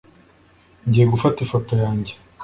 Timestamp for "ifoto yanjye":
1.45-2.13